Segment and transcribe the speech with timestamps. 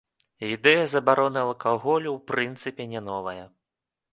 [0.53, 3.41] Ідэя забароны алкаголю ў прынцыпе не новая.